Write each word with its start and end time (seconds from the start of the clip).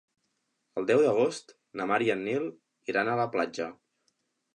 El 0.81 0.85
deu 0.91 1.01
d'agost 1.07 1.53
na 1.81 1.87
Mar 1.91 1.99
i 2.05 2.09
en 2.13 2.23
Nil 2.29 2.47
iran 2.95 3.13
a 3.13 3.19
la 3.21 3.29
platja. 3.37 3.69